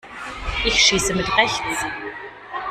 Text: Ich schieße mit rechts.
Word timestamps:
Ich 0.65 0.81
schieße 0.83 1.13
mit 1.13 1.27
rechts. 1.37 1.85